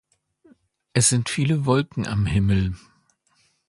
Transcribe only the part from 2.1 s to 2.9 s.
Himmel